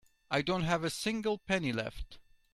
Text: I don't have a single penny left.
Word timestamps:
I 0.31 0.41
don't 0.41 0.63
have 0.63 0.83
a 0.83 0.89
single 0.89 1.37
penny 1.37 1.71
left. 1.71 2.17